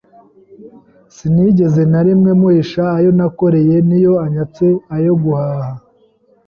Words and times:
sinigeze 1.15 1.81
na 1.91 2.01
rimwe 2.05 2.31
muhisha 2.39 2.83
ayo 2.97 3.09
nakoreye, 3.17 3.75
n’iyo 3.87 4.13
anyatse 4.25 4.65
ayo 4.95 5.13
guhaha, 5.21 5.71